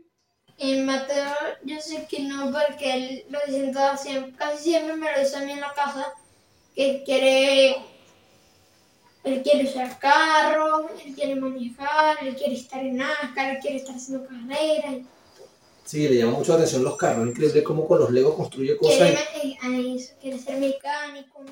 En 0.59 0.85
Mateo 0.85 1.35
yo 1.63 1.81
sé 1.81 2.07
que 2.09 2.21
no, 2.21 2.53
porque 2.53 2.93
él 2.93 3.25
lo 3.29 3.39
dice 3.45 3.73
todo 3.73 3.97
siempre, 3.97 4.33
casi 4.37 4.63
siempre 4.71 4.95
me 4.95 5.11
lo 5.11 5.19
dice 5.19 5.35
a 5.35 5.41
mí 5.41 5.51
en 5.51 5.59
la 5.59 5.73
casa, 5.73 6.13
que 6.73 6.89
él 6.89 7.03
quiere, 7.03 7.75
él 9.27 9.43
quiere 9.43 9.69
usar 9.69 10.00
carro, 10.00 10.89
él 11.05 11.13
quiere 11.13 11.36
manejar, 11.36 12.17
él 12.22 12.36
quiere 12.36 12.55
estar 12.55 12.84
en 12.84 12.98
NASCAR, 12.98 13.55
él 13.55 13.60
quiere 13.62 13.77
estar 13.77 13.96
haciendo 13.96 14.27
carreras, 14.27 15.05
sí, 15.88 16.07
le 16.07 16.17
llama 16.17 16.38
mucho 16.38 16.51
la 16.51 16.57
atención 16.57 16.84
los 16.84 16.98
carros. 16.98 17.24
Es 17.24 17.31
increíble 17.31 17.63
cómo 17.63 17.88
con 17.88 18.00
los 18.00 18.12
Legos 18.12 18.36
construye 18.36 18.77
cosas. 18.77 19.17
quiere, 19.31 19.96
eso, 19.96 20.13
quiere 20.19 20.38
ser 20.38 20.60
mecánico. 20.60 21.46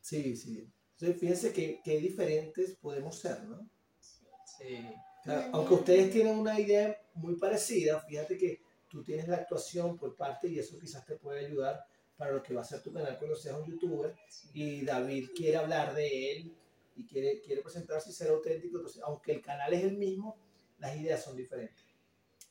Sí, 0.00 0.36
sí. 0.36 0.68
Entonces, 0.94 1.20
fíjense 1.20 1.52
que, 1.52 1.80
que 1.82 1.98
diferentes 1.98 2.76
podemos 2.80 3.18
ser, 3.18 3.42
¿no? 3.44 3.68
Sí. 4.00 4.84
O 5.20 5.24
sea, 5.24 5.50
aunque 5.52 5.74
ustedes 5.74 6.12
tienen 6.12 6.36
una 6.36 6.58
idea 6.58 7.00
muy 7.14 7.36
parecida, 7.36 8.00
fíjate 8.00 8.36
que 8.36 8.60
tú 8.88 9.02
tienes 9.04 9.28
la 9.28 9.36
actuación 9.36 9.96
por 9.96 10.16
parte 10.16 10.48
y 10.48 10.58
eso 10.58 10.78
quizás 10.78 11.04
te 11.06 11.14
puede 11.14 11.46
ayudar 11.46 11.84
para 12.22 12.34
lo 12.34 12.42
que 12.42 12.54
va 12.54 12.60
a 12.60 12.64
ser 12.64 12.80
tu 12.80 12.92
canal 12.92 13.18
cuando 13.18 13.34
seas 13.34 13.56
un 13.56 13.66
youtuber 13.66 14.14
y 14.52 14.84
David 14.84 15.30
quiere 15.34 15.56
hablar 15.56 15.92
de 15.92 16.30
él 16.30 16.56
y 16.94 17.04
quiere, 17.04 17.40
quiere 17.40 17.62
presentarse 17.62 18.10
y 18.10 18.12
ser 18.12 18.30
auténtico, 18.30 18.76
entonces 18.76 19.02
aunque 19.02 19.32
el 19.32 19.42
canal 19.42 19.72
es 19.72 19.82
el 19.82 19.96
mismo, 19.96 20.36
las 20.78 20.96
ideas 20.96 21.20
son 21.20 21.36
diferentes. 21.36 21.84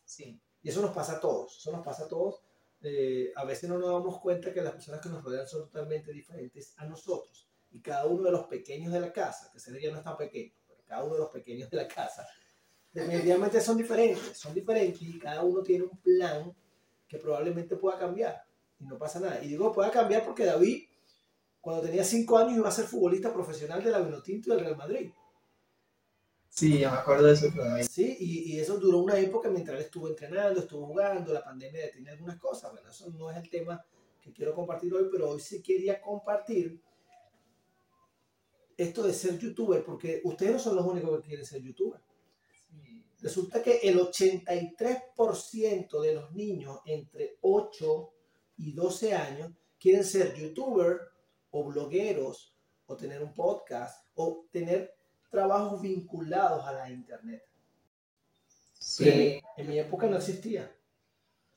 Sí. 0.04 0.38
Y 0.62 0.68
eso 0.68 0.82
nos 0.82 0.92
pasa 0.92 1.14
a 1.14 1.20
todos, 1.22 1.58
eso 1.58 1.72
nos 1.72 1.86
pasa 1.86 2.04
a 2.04 2.08
todos. 2.10 2.42
Eh, 2.82 3.32
a 3.34 3.46
veces 3.46 3.70
no 3.70 3.78
nos 3.78 3.90
damos 3.90 4.20
cuenta 4.20 4.52
que 4.52 4.62
las 4.62 4.74
personas 4.74 5.00
que 5.00 5.08
nos 5.08 5.24
rodean 5.24 5.48
son 5.48 5.62
totalmente 5.62 6.12
diferentes 6.12 6.74
a 6.76 6.86
nosotros. 6.86 7.48
Y 7.72 7.80
cada 7.80 8.08
uno 8.08 8.24
de 8.24 8.32
los 8.32 8.48
pequeños 8.48 8.92
de 8.92 9.00
la 9.00 9.14
casa, 9.14 9.50
que 9.54 9.58
ese 9.58 9.82
ya 9.82 9.90
no 9.90 10.00
está 10.00 10.18
pequeño, 10.18 10.52
pero 10.68 10.84
cada 10.86 11.06
uno 11.06 11.14
de 11.14 11.20
los 11.22 11.30
pequeños 11.30 11.70
de 11.70 11.78
la 11.78 11.88
casa, 11.88 12.28
definitivamente 12.92 13.62
son 13.62 13.78
diferentes, 13.78 14.38
son 14.38 14.54
diferentes 14.54 15.02
y 15.02 15.18
cada 15.18 15.44
uno 15.44 15.64
tiene 15.64 15.86
un 15.86 15.98
plan 15.98 16.54
que 17.08 17.18
probablemente 17.18 17.78
pueda 17.78 17.98
cambiar 17.98 18.51
y 18.82 18.86
no 18.86 18.98
pasa 18.98 19.20
nada. 19.20 19.44
Y 19.44 19.50
digo 19.50 19.72
pueda 19.72 19.92
cambiar 19.92 20.26
porque 20.26 20.46
David, 20.46 20.86
cuando 21.60 21.84
tenía 21.84 22.04
5 22.04 22.38
años, 22.38 22.58
iba 22.58 22.68
a 22.68 22.72
ser 22.72 22.86
futbolista 22.86 23.32
profesional 23.32 23.84
de 23.84 23.92
la 23.92 24.00
Vinotinto 24.00 24.50
y 24.50 24.56
del 24.56 24.66
Real 24.66 24.78
Madrid. 24.78 25.12
Sí, 26.50 26.80
yo 26.80 26.92
me 26.92 26.98
acuerdo 26.98 27.28
de 27.28 27.34
eso 27.34 27.50
todavía. 27.50 27.84
Sí, 27.86 28.18
y, 28.20 28.54
y 28.54 28.60
eso 28.60 28.78
duró 28.78 28.98
una 28.98 29.18
época 29.18 29.50
mientras 29.50 29.78
él 29.78 29.86
estuvo 29.86 30.10
entrenando, 30.10 30.60
estuvo 30.60 30.88
jugando, 30.88 31.32
la 31.32 31.44
pandemia 31.44 31.84
detiene 31.84 32.10
algunas 32.10 32.38
cosas. 32.38 32.74
Bueno, 32.74 32.90
eso 32.90 33.10
no 33.12 33.32
es 33.32 33.38
el 33.38 33.50
tema 33.50 33.82
que 34.22 34.34
quiero 34.34 34.54
compartir 34.54 34.94
hoy, 34.94 35.08
pero 35.10 35.30
hoy 35.30 35.40
sí 35.40 35.62
quería 35.62 36.02
compartir 36.02 36.82
esto 38.76 39.04
de 39.04 39.14
ser 39.14 39.38
youtuber, 39.38 39.84
porque 39.84 40.22
ustedes 40.24 40.54
no 40.54 40.60
son 40.60 40.76
los 40.76 40.86
únicos 40.86 41.22
que 41.22 41.28
quieren 41.28 41.46
ser 41.46 41.62
youtuber. 41.62 42.02
Sí. 42.70 43.06
Resulta 43.20 43.62
que 43.62 43.80
el 43.84 44.00
83% 44.00 46.02
de 46.02 46.16
los 46.16 46.32
niños 46.34 46.80
entre 46.86 47.38
8 47.42 48.14
y 48.62 48.74
12 48.74 49.16
años 49.16 49.52
quieren 49.80 50.04
ser 50.04 50.36
youtuber 50.36 51.00
o 51.50 51.64
blogueros 51.66 52.56
o 52.86 52.96
tener 52.96 53.24
un 53.24 53.34
podcast 53.34 54.06
o 54.14 54.46
tener 54.52 54.94
trabajos 55.32 55.82
vinculados 55.82 56.66
a 56.68 56.74
la 56.74 56.90
internet. 56.92 57.44
Pero 58.98 59.12
en, 59.12 59.18
mi, 59.18 59.26
Sí. 59.34 59.42
en 59.58 59.68
mi 59.70 59.80
época 59.80 60.08
no 60.08 60.18
existía 60.18 60.72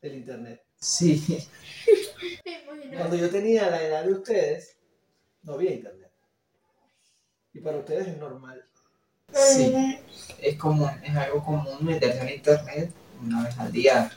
el 0.00 0.14
internet. 0.14 0.62
Sí. 0.80 1.46
Cuando 2.96 3.16
yo 3.16 3.28
tenía 3.30 3.68
la 3.70 3.82
edad 3.82 4.04
de 4.04 4.12
ustedes, 4.12 4.78
no 5.42 5.54
había 5.54 5.72
internet. 5.72 6.10
Y 7.52 7.60
para 7.60 7.78
ustedes 7.78 8.08
es 8.08 8.16
normal. 8.18 8.64
Sí. 9.32 9.98
Es 10.40 10.56
común, 10.56 10.90
es 11.02 11.14
algo 11.16 11.44
común 11.44 11.84
meterse 11.84 12.20
en 12.22 12.28
internet 12.30 12.92
una 13.22 13.44
vez 13.44 13.58
al 13.58 13.72
día. 13.72 14.10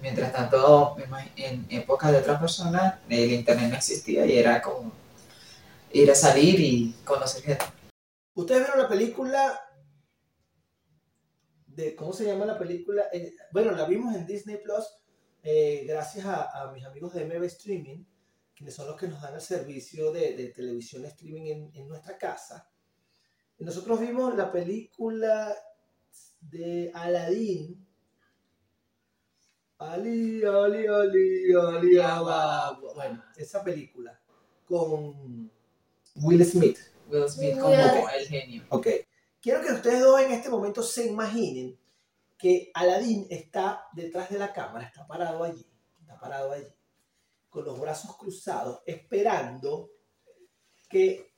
Mientras 0.00 0.32
tanto, 0.32 0.96
en 1.36 1.66
épocas 1.70 2.12
de 2.12 2.18
otras 2.18 2.40
personas, 2.40 2.94
el 3.08 3.32
internet 3.32 3.70
no 3.70 3.76
existía 3.76 4.26
y 4.26 4.38
era 4.38 4.62
como 4.62 4.92
ir 5.92 6.10
a 6.10 6.14
salir 6.14 6.60
y 6.60 6.94
conocer 7.04 7.42
gente. 7.42 7.64
Ustedes 8.34 8.62
vieron 8.62 8.82
la 8.82 8.88
película 8.88 9.60
de, 11.66 11.94
¿cómo 11.94 12.12
se 12.12 12.24
llama 12.24 12.44
la 12.44 12.58
película? 12.58 13.04
Eh, 13.12 13.34
bueno, 13.52 13.72
la 13.72 13.84
vimos 13.86 14.14
en 14.14 14.26
Disney 14.26 14.58
Plus 14.58 14.84
eh, 15.42 15.84
gracias 15.86 16.26
a, 16.26 16.72
mis 16.74 16.84
amigos 16.84 17.14
de 17.14 17.24
MB 17.24 17.44
Streaming, 17.44 18.04
quienes 18.54 18.74
son 18.74 18.88
los 18.88 18.96
que 18.96 19.06
nos 19.06 19.22
dan 19.22 19.34
el 19.34 19.40
servicio 19.40 20.10
de, 20.10 20.36
de 20.36 20.48
televisión 20.48 21.04
streaming 21.04 21.46
en, 21.46 21.70
en 21.74 21.88
nuestra 21.88 22.18
casa. 22.18 22.68
Nosotros 23.58 24.00
vimos 24.00 24.34
la 24.36 24.50
película 24.50 25.54
de 26.40 26.90
Aladdin. 26.94 27.85
Ali, 29.78 30.42
Ali, 30.44 30.86
Ali, 30.86 31.54
Ali, 31.54 31.98
Abba. 31.98 32.78
Bueno, 32.94 33.22
esa 33.36 33.62
película 33.62 34.18
con 34.64 35.50
Will 36.16 36.44
Smith. 36.44 36.78
Will 37.08 37.28
Smith 37.28 37.58
como 37.58 38.08
el 38.08 38.26
genio. 38.26 38.64
Ok. 38.70 38.88
Quiero 39.40 39.62
que 39.62 39.72
ustedes 39.72 40.00
dos 40.00 40.20
en 40.20 40.32
este 40.32 40.48
momento 40.48 40.82
se 40.82 41.06
imaginen 41.06 41.78
que 42.36 42.70
Aladdin 42.74 43.26
está 43.30 43.86
detrás 43.92 44.30
de 44.30 44.38
la 44.38 44.52
cámara, 44.52 44.86
está 44.86 45.06
parado 45.06 45.44
allí, 45.44 45.64
está 46.00 46.18
parado 46.18 46.52
allí, 46.52 46.66
con 47.48 47.64
los 47.64 47.78
brazos 47.78 48.16
cruzados, 48.16 48.80
esperando 48.84 49.90
que 50.88 51.32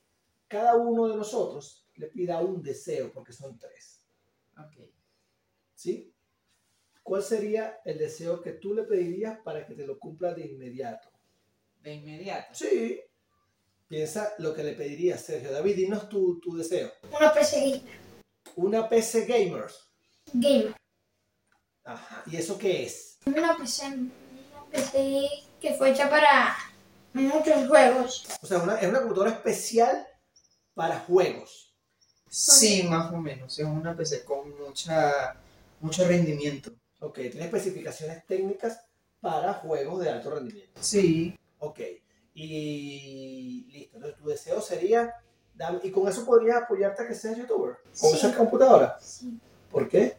cada 0.47 0.75
uno 0.75 1.07
de 1.07 1.15
nosotros 1.15 1.87
le 1.95 2.07
pida 2.07 2.41
un 2.41 2.61
deseo, 2.61 3.11
porque 3.13 3.33
son 3.33 3.57
tres. 3.57 4.03
Ok. 4.57 4.89
¿Sí? 5.75 6.13
¿Cuál 7.09 7.23
sería 7.23 7.79
el 7.85 7.97
deseo 7.97 8.39
que 8.39 8.51
tú 8.51 8.75
le 8.75 8.83
pedirías 8.83 9.39
para 9.39 9.65
que 9.65 9.73
te 9.73 9.83
lo 9.87 9.97
cumpla 9.97 10.31
de 10.35 10.45
inmediato? 10.45 11.09
De 11.81 11.95
inmediato. 11.95 12.53
Sí. 12.53 13.01
Piensa 13.87 14.33
lo 14.37 14.53
que 14.53 14.63
le 14.63 14.73
pedirías, 14.73 15.19
Sergio. 15.25 15.51
David, 15.51 15.75
dinos 15.75 16.07
tu, 16.07 16.39
tu 16.39 16.55
deseo. 16.55 16.91
Una 17.19 17.33
PC 17.33 17.81
Una 18.57 18.87
PC 18.87 19.25
Gamers. 19.25 19.89
gamer. 20.33 20.75
Ajá. 21.83 22.21
¿Y 22.27 22.35
eso 22.35 22.59
qué 22.59 22.83
es? 22.85 23.17
Una 23.25 23.57
PC, 23.57 23.87
una 23.87 24.65
PC 24.69 25.27
que 25.59 25.73
fue 25.73 25.89
hecha 25.89 26.07
para 26.11 26.55
muchos 27.13 27.67
juegos. 27.67 28.27
O 28.43 28.45
sea, 28.45 28.59
una- 28.59 28.79
es 28.79 28.87
una 28.87 28.99
computadora 28.99 29.31
especial 29.31 30.05
para 30.75 30.99
juegos. 30.99 31.73
Sí, 32.29 32.83
más 32.83 33.11
o 33.11 33.17
menos. 33.17 33.57
Es 33.57 33.65
una 33.65 33.97
PC 33.97 34.23
con 34.23 34.55
mucha, 34.59 35.35
mucho 35.79 36.07
rendimiento. 36.07 36.71
Ok, 36.99 37.15
tiene 37.15 37.45
especificaciones 37.45 38.25
técnicas 38.25 38.81
para 39.21 39.53
juegos 39.53 40.01
de 40.01 40.09
alto 40.09 40.31
rendimiento. 40.31 40.81
Sí. 40.81 41.37
Ok, 41.59 41.79
y 42.33 43.67
listo. 43.71 43.97
Entonces 43.97 44.19
tu 44.19 44.27
deseo 44.29 44.61
sería, 44.61 45.13
y 45.83 45.91
con 45.91 46.07
eso 46.07 46.25
podrías 46.25 46.63
apoyarte 46.63 47.03
a 47.03 47.07
que 47.07 47.15
seas 47.15 47.37
youtuber. 47.37 47.77
Con 47.83 48.11
Sí. 48.11 48.15
esa 48.17 48.35
computadora. 48.35 48.97
Sí. 49.01 49.39
¿Por 49.71 49.87
qué? 49.87 50.17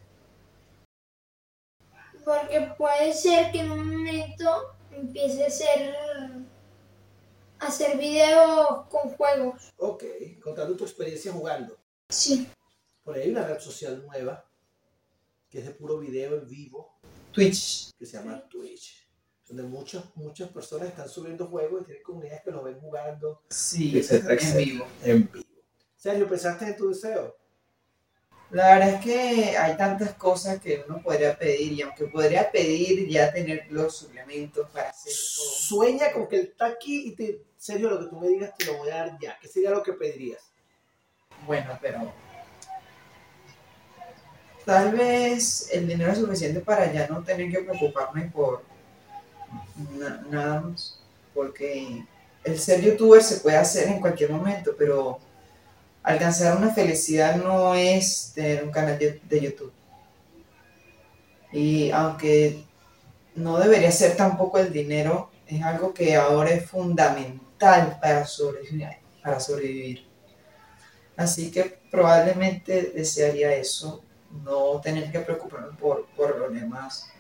Porque 2.25 2.73
puede 2.77 3.13
ser 3.15 3.51
que 3.51 3.61
en 3.61 3.71
un 3.73 3.89
momento 3.97 4.75
empiece 4.93 5.45
a 5.45 5.47
hacer, 5.47 5.95
a 7.59 7.67
hacer 7.67 7.97
videos 7.99 8.87
con 8.89 9.11
juegos. 9.17 9.73
Ok, 9.79 10.05
contando 10.43 10.77
tu 10.77 10.85
experiencia 10.85 11.33
jugando. 11.33 11.77
Sí. 12.11 12.49
Por 13.03 13.17
ahí 13.17 13.23
hay 13.23 13.31
una 13.31 13.47
red 13.47 13.59
social 13.59 14.05
nueva 14.07 14.45
que 15.51 15.59
es 15.59 15.67
de 15.67 15.73
puro 15.73 15.99
video 15.99 16.37
en 16.39 16.49
vivo 16.49 16.99
Twitch. 17.33 17.93
que 17.99 18.07
se 18.07 18.17
llama 18.17 18.43
Twitch. 18.49 19.07
Donde 19.49 19.65
muchas, 19.65 20.05
muchas 20.15 20.49
personas 20.51 20.89
están 20.89 21.09
subiendo 21.09 21.47
juegos 21.49 21.83
y 21.83 21.85
tienen 21.87 22.03
comunidades 22.05 22.43
que 22.45 22.51
los 22.53 22.63
ven 22.65 22.79
jugando 22.81 23.43
Sí, 23.51 23.99
Etcétera, 23.99 24.35
en 24.35 24.39
etcétera. 24.39 24.65
vivo. 24.65 24.87
en 25.03 25.33
vivo. 25.33 25.45
Sergio, 25.97 26.29
¿pensaste 26.29 26.65
en 26.67 26.77
tu 26.77 26.89
deseo? 26.91 27.37
La 28.53 28.75
verdad 28.75 28.95
es 28.95 29.05
que 29.05 29.57
hay 29.57 29.77
tantas 29.77 30.15
cosas 30.15 30.61
que 30.61 30.85
uno 30.89 31.01
podría 31.03 31.39
pedir 31.39 31.73
y 31.73 31.83
aunque 31.83 32.07
podría 32.07 32.51
pedir 32.51 33.09
ya 33.09 33.33
tener 33.33 33.67
los 33.71 33.97
suplementos 33.97 34.69
para 34.71 34.91
hacer 34.91 35.13
todo. 35.13 35.45
Sueña 35.45 36.13
con 36.13 36.27
que 36.29 36.37
él 36.37 36.43
está 36.51 36.67
aquí 36.67 37.09
y 37.09 37.15
te, 37.15 37.45
Sergio, 37.57 37.91
lo 37.91 38.01
que 38.01 38.07
tú 38.07 38.19
me 38.21 38.29
digas 38.29 38.53
te 38.57 38.65
lo 38.67 38.79
voy 38.79 38.91
a 38.91 38.97
dar 38.97 39.19
ya. 39.21 39.39
¿Qué 39.41 39.47
sería 39.49 39.71
lo 39.71 39.83
que 39.83 39.93
pedirías? 39.93 40.43
Bueno, 41.47 41.79
pero 41.81 42.13
tal 44.65 44.93
vez 44.93 45.69
el 45.73 45.89
dinero 45.89 46.13
es 46.13 46.19
suficiente 46.19 46.61
para 46.61 46.93
ya 46.93 47.07
no 47.09 47.23
tener 47.25 47.51
que 47.51 47.61
preocuparme 47.61 48.31
por 48.33 48.63
na- 49.99 50.23
nada 50.31 50.61
más. 50.61 50.99
Porque 51.35 52.05
el 52.45 52.59
ser 52.59 52.81
youtuber 52.83 53.23
se 53.23 53.39
puede 53.41 53.57
hacer 53.57 53.89
en 53.89 54.01
cualquier 54.01 54.31
momento, 54.31 54.73
pero 54.79 55.19
alcanzar 56.03 56.57
una 56.57 56.73
felicidad 56.75 57.37
no 57.37 57.75
es 57.75 58.33
tener 58.35 58.65
un 58.65 58.71
canal 58.73 58.99
de, 58.99 59.21
de 59.25 59.41
YouTube. 59.41 59.73
Y 61.53 61.91
aunque 61.91 62.65
no 63.37 63.59
debería 63.59 63.91
ser 63.93 64.17
tampoco 64.17 64.59
el 64.59 64.73
dinero, 64.73 65.31
es 65.47 65.63
algo 65.63 65.95
que 65.95 66.17
ahora 66.17 66.51
es 66.51 66.67
fundamental 66.71 67.99
para 68.01 68.27
sobrevivir. 68.27 68.89
Para 69.23 69.41
sobrevivir. 69.41 70.07
Así 71.17 71.51
que 71.51 71.79
probablemente 71.91 72.93
desearía 72.95 73.55
eso, 73.55 74.03
no 74.31 74.81
tener 74.81 75.11
que 75.11 75.21
preocuparme 75.21 75.77
por, 75.77 76.07
por 76.17 76.35
problemas 76.35 77.11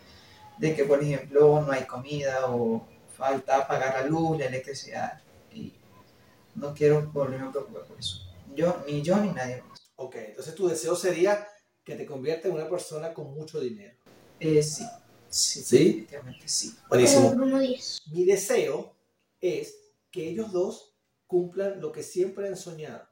de 0.58 0.74
que, 0.74 0.84
por 0.84 1.02
ejemplo, 1.02 1.62
no 1.62 1.72
hay 1.72 1.84
comida 1.84 2.46
o 2.46 2.86
falta 3.16 3.66
pagar 3.66 4.02
la 4.02 4.06
luz, 4.06 4.38
la 4.38 4.46
electricidad. 4.46 5.20
Y 5.52 5.74
no 6.54 6.74
quiero 6.74 7.10
volverme 7.12 7.48
a 7.48 7.50
preocupar 7.50 7.84
por 7.84 7.98
eso. 7.98 8.20
Yo, 8.54 8.82
ni 8.86 9.02
yo 9.02 9.16
ni 9.16 9.30
nadie 9.32 9.62
más. 9.62 9.90
Ok, 9.96 10.16
entonces 10.16 10.54
tu 10.54 10.68
deseo 10.68 10.96
sería 10.96 11.46
que 11.84 11.94
te 11.94 12.06
convierta 12.06 12.48
en 12.48 12.54
una 12.54 12.68
persona 12.68 13.12
con 13.12 13.32
mucho 13.34 13.60
dinero. 13.60 13.96
Eh, 14.38 14.62
sí, 14.62 14.84
sí, 15.28 15.62
¿Sí? 15.62 15.84
definitivamente 15.84 16.48
sí. 16.48 16.74
Buenísimo. 16.88 17.34
Mi 18.12 18.24
deseo 18.24 18.94
es 19.40 19.76
que 20.10 20.28
ellos 20.28 20.52
dos 20.52 20.94
cumplan 21.26 21.80
lo 21.80 21.92
que 21.92 22.02
siempre 22.02 22.48
han 22.48 22.56
soñado. 22.56 23.08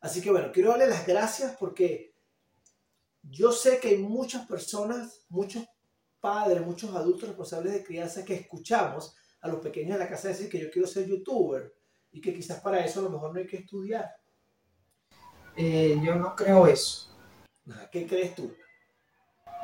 Así 0.00 0.20
que 0.20 0.30
bueno, 0.30 0.52
quiero 0.52 0.70
darle 0.70 0.86
las 0.86 1.06
gracias 1.06 1.56
porque 1.58 2.07
yo 3.30 3.52
sé 3.52 3.78
que 3.78 3.88
hay 3.88 3.98
muchas 3.98 4.46
personas, 4.46 5.24
muchos 5.28 5.64
padres, 6.20 6.64
muchos 6.64 6.94
adultos 6.94 7.28
responsables 7.28 7.72
de 7.72 7.84
crianza 7.84 8.24
que 8.24 8.34
escuchamos 8.34 9.14
a 9.40 9.48
los 9.48 9.60
pequeños 9.60 9.98
de 9.98 10.04
la 10.04 10.08
casa 10.08 10.28
decir 10.28 10.48
que 10.48 10.60
yo 10.60 10.70
quiero 10.70 10.88
ser 10.88 11.06
youtuber 11.06 11.72
y 12.10 12.20
que 12.20 12.34
quizás 12.34 12.60
para 12.60 12.84
eso 12.84 13.00
a 13.00 13.04
lo 13.04 13.10
mejor 13.10 13.32
no 13.32 13.38
hay 13.38 13.46
que 13.46 13.58
estudiar. 13.58 14.10
Eh, 15.56 15.98
yo 16.02 16.14
no 16.14 16.34
creo 16.34 16.66
eso. 16.66 17.08
¿Qué 17.90 18.06
crees 18.06 18.34
tú? 18.34 18.52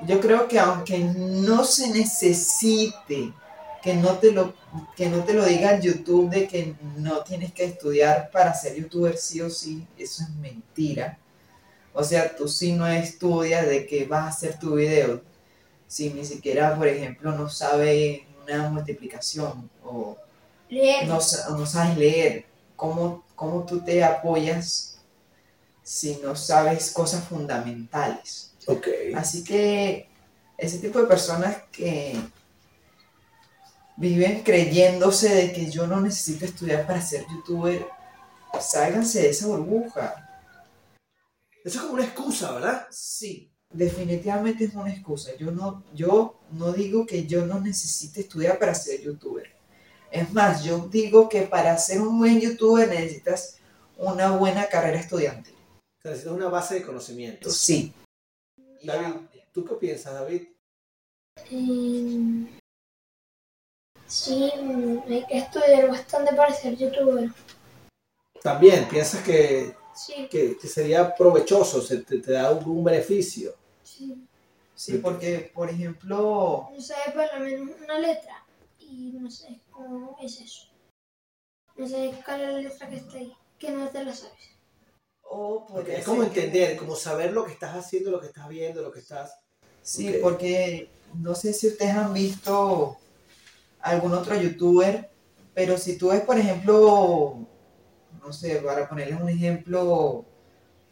Yo 0.07 0.21
creo 0.21 0.47
que 0.47 0.59
aunque 0.59 0.99
no 0.99 1.65
se 1.65 1.89
necesite 1.91 3.33
que 3.83 3.95
no 3.95 4.19
te 4.19 4.33
lo, 4.33 4.55
que 4.97 5.09
no 5.09 5.25
te 5.25 5.35
lo 5.35 5.45
diga 5.45 5.79
YouTube 5.79 6.31
de 6.31 6.49
que 6.49 6.75
no 6.97 7.23
tienes 7.23 7.53
que 7.53 7.65
estudiar 7.65 8.31
para 8.31 8.53
ser 8.55 8.77
youtuber 8.77 9.17
sí 9.17 9.41
o 9.41 9.51
sí, 9.51 9.87
eso 9.97 10.25
es 10.25 10.31
mentira. 10.37 11.19
O 11.95 12.05
sea, 12.05 12.37
tú 12.37 12.49
sí 12.49 12.73
no 12.73 12.87
estudias 12.89 13.67
de 13.67 13.87
que 13.87 14.05
vas 14.05 14.25
a 14.25 14.29
hacer 14.29 14.59
tu 14.59 14.75
video. 14.77 15.23
Si 15.89 16.11
ni 16.11 16.25
siquiera, 16.25 16.77
por 16.77 16.89
ejemplo, 16.89 17.33
no 17.33 17.49
sabes 17.49 18.23
una 18.43 18.69
multiplicación 18.71 19.71
o 19.85 20.17
Leer. 20.69 21.07
no, 21.09 21.21
sa- 21.21 21.51
no 21.51 21.65
sabes 21.67 21.97
leer, 21.99 22.47
¿cómo, 22.77 23.25
¿cómo 23.37 23.65
tú 23.65 23.81
te 23.85 24.03
apoyas 24.05 24.99
si 25.83 26.17
no 26.23 26.35
sabes 26.37 26.91
cosas 26.93 27.25
fundamentales? 27.29 28.53
Ok. 28.67 28.89
Así 29.17 29.45
que 29.45 30.09
ese 30.59 30.79
tipo 30.79 31.01
de 31.01 31.07
personas 31.07 31.57
que 31.73 32.17
viven 33.97 34.43
creyéndose 34.43 35.29
de 35.35 35.53
que 35.53 35.71
yo 35.71 35.87
no 35.87 36.01
necesito 36.01 36.45
estudiar 36.45 36.87
para 36.87 37.01
ser 37.01 37.25
youtuber, 37.31 37.87
sálganse 38.61 39.23
de 39.23 39.31
esa 39.31 39.47
burbuja. 39.47 40.24
Eso 41.65 41.79
es 41.79 41.83
como 41.83 41.95
una 41.95 42.05
excusa, 42.05 42.53
¿verdad? 42.53 42.87
Sí, 42.91 43.51
definitivamente 43.71 44.65
es 44.65 44.75
una 44.75 44.93
excusa. 44.93 45.35
Yo 45.37 45.51
no, 45.51 45.83
yo 45.95 46.39
no 46.53 46.73
digo 46.73 47.07
que 47.07 47.27
yo 47.27 47.47
no 47.47 47.59
necesite 47.59 48.21
estudiar 48.21 48.59
para 48.59 48.75
ser 48.75 49.01
youtuber. 49.01 49.51
Es 50.11 50.31
más, 50.33 50.63
yo 50.63 50.89
digo 50.89 51.29
que 51.29 51.43
para 51.43 51.77
ser 51.79 52.03
un 52.03 52.19
buen 52.19 52.39
youtuber 52.39 52.89
necesitas 52.89 53.57
una 53.97 54.37
buena 54.37 54.69
carrera 54.69 55.01
estudiantil. 55.01 55.55
Necesitas 56.05 56.35
una 56.35 56.49
base 56.49 56.75
de 56.75 56.83
conocimiento. 56.83 57.51
Sí. 57.51 57.95
David, 58.83 59.15
¿tú 59.51 59.65
qué 59.65 59.75
piensas, 59.77 60.13
David? 60.13 60.43
Eh, 61.51 62.61
sí, 64.07 64.51
hay 65.09 65.27
que 65.27 65.39
estudiar 65.39 65.89
bastante 65.89 66.35
para 66.35 66.53
ser 66.53 66.77
youtuber. 66.77 67.31
También 68.43 68.87
piensas 68.89 69.23
que, 69.25 69.75
Sí, 69.95 70.29
que, 70.31 70.57
que 70.57 70.67
sería 70.69 71.15
provechoso, 71.15 71.81
se 71.81 71.99
te, 71.99 72.19
te 72.19 72.33
da 72.33 72.49
algún 72.49 72.83
beneficio. 72.85 73.55
sí. 73.83 74.15
Sí, 74.77 74.99
porque, 74.99 75.53
por 75.55 75.71
ejemplo, 75.71 76.69
No 76.73 76.81
sabes 76.81 77.15
por 77.15 77.33
lo 77.39 77.45
menos 77.45 77.77
una 77.81 77.97
letra 78.01 78.45
y 78.81 79.13
no 79.13 79.31
sé 79.31 79.61
cómo 79.71 80.17
es 80.21 80.41
eso. 80.41 80.67
No 81.77 81.87
sé 81.87 82.13
cuál 82.25 82.41
es 82.41 82.49
la 82.53 82.59
letra 82.59 82.89
que 82.91 82.97
está 82.97 83.19
ahí, 83.19 83.33
que 83.57 83.71
no 83.71 83.89
te 83.89 84.03
la 84.05 84.13
sabes. 84.13 84.35
o 85.23 85.61
Porque 85.67 85.75
podría 85.75 85.99
es 85.99 86.05
como 86.05 86.21
que- 86.23 86.27
entender, 86.27 86.77
como 86.77 86.97
saber 86.97 87.33
lo 87.33 87.45
que 87.45 87.53
estás 87.53 87.77
haciendo, 87.77 88.11
lo 88.11 88.21
que 88.21 88.27
estás 88.27 88.49
viendo, 88.49 88.83
lo 88.83 88.91
que 88.91 88.99
estás... 88.99 89.37
Sí, 89.81 90.17
porque 90.21 90.89
no 91.15 91.37
sé 91.37 91.53
si 91.53 91.69
ustedes 91.69 91.95
han 91.95 92.13
visto 92.13 92.97
algún 93.81 94.13
otro 94.13 94.35
youtuber, 94.35 95.09
pero 95.55 95.79
si 95.79 95.97
tú 95.97 96.09
ves, 96.09 96.23
por 96.23 96.37
ejemplo, 96.39 97.47
no 98.25 98.33
sé, 98.33 98.57
para 98.57 98.89
ponerles 98.89 99.21
un 99.21 99.29
ejemplo, 99.29 100.25